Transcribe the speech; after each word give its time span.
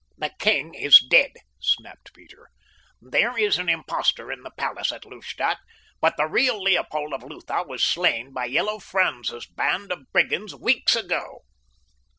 "The 0.17 0.33
king 0.39 0.73
is 0.73 0.97
dead," 0.97 1.31
snapped 1.59 2.11
Peter. 2.15 2.49
"There 2.99 3.37
is 3.37 3.59
an 3.59 3.69
impostor 3.69 4.31
in 4.31 4.41
the 4.41 4.49
palace 4.49 4.91
at 4.91 5.05
Lustadt. 5.05 5.59
But 6.01 6.17
the 6.17 6.25
real 6.25 6.59
Leopold 6.59 7.13
of 7.13 7.21
Lutha 7.21 7.63
was 7.67 7.83
slain 7.85 8.33
by 8.33 8.45
Yellow 8.45 8.79
Franz's 8.79 9.45
band 9.45 9.91
of 9.91 10.11
brigands 10.11 10.55
weeks 10.55 10.95
ago." 10.95 11.43